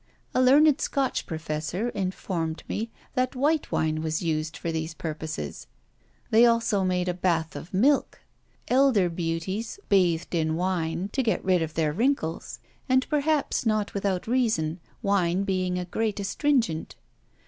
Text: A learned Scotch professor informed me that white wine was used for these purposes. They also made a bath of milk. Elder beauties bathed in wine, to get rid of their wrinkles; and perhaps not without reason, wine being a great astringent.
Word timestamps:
A 0.33 0.41
learned 0.41 0.81
Scotch 0.81 1.27
professor 1.27 1.89
informed 1.89 2.63
me 2.67 2.89
that 3.13 3.35
white 3.35 3.71
wine 3.71 4.01
was 4.01 4.19
used 4.23 4.57
for 4.57 4.71
these 4.71 4.95
purposes. 4.95 5.67
They 6.31 6.43
also 6.43 6.83
made 6.83 7.07
a 7.07 7.13
bath 7.13 7.55
of 7.55 7.71
milk. 7.71 8.21
Elder 8.67 9.09
beauties 9.09 9.79
bathed 9.89 10.33
in 10.33 10.55
wine, 10.55 11.11
to 11.13 11.21
get 11.21 11.45
rid 11.45 11.61
of 11.61 11.75
their 11.75 11.93
wrinkles; 11.93 12.57
and 12.89 13.07
perhaps 13.09 13.63
not 13.63 13.93
without 13.93 14.25
reason, 14.25 14.79
wine 15.03 15.43
being 15.43 15.77
a 15.77 15.85
great 15.85 16.19
astringent. 16.19 16.95